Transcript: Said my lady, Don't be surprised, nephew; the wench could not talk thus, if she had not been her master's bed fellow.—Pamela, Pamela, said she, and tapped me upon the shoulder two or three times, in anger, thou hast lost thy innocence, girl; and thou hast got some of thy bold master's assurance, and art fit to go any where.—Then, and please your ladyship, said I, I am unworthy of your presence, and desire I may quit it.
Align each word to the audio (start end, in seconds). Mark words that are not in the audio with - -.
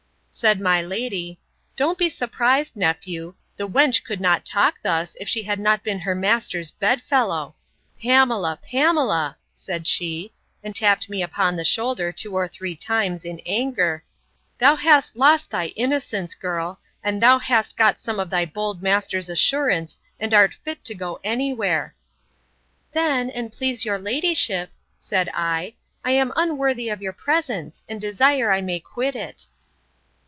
Said 0.33 0.61
my 0.61 0.81
lady, 0.81 1.39
Don't 1.75 1.97
be 1.97 2.09
surprised, 2.09 2.77
nephew; 2.77 3.35
the 3.57 3.67
wench 3.67 4.01
could 4.05 4.21
not 4.21 4.45
talk 4.45 4.75
thus, 4.81 5.15
if 5.19 5.27
she 5.27 5.43
had 5.43 5.59
not 5.59 5.83
been 5.83 5.99
her 5.99 6.15
master's 6.15 6.71
bed 6.71 7.01
fellow.—Pamela, 7.01 8.57
Pamela, 8.65 9.35
said 9.51 9.85
she, 9.87 10.33
and 10.63 10.73
tapped 10.73 11.09
me 11.09 11.21
upon 11.21 11.57
the 11.57 11.65
shoulder 11.65 12.13
two 12.13 12.33
or 12.33 12.47
three 12.47 12.77
times, 12.77 13.25
in 13.25 13.41
anger, 13.45 14.05
thou 14.57 14.77
hast 14.77 15.17
lost 15.17 15.51
thy 15.51 15.67
innocence, 15.75 16.33
girl; 16.33 16.79
and 17.03 17.21
thou 17.21 17.37
hast 17.37 17.75
got 17.75 17.99
some 17.99 18.17
of 18.19 18.29
thy 18.29 18.45
bold 18.45 18.81
master's 18.81 19.29
assurance, 19.29 19.99
and 20.17 20.33
art 20.33 20.53
fit 20.53 20.81
to 20.85 20.95
go 20.95 21.19
any 21.25 21.53
where.—Then, 21.53 23.29
and 23.29 23.51
please 23.51 23.83
your 23.83 23.99
ladyship, 23.99 24.71
said 24.97 25.29
I, 25.33 25.73
I 26.05 26.11
am 26.11 26.31
unworthy 26.37 26.87
of 26.87 27.01
your 27.01 27.13
presence, 27.13 27.83
and 27.89 27.99
desire 27.99 28.49
I 28.49 28.61
may 28.61 28.79
quit 28.79 29.15
it. 29.15 29.47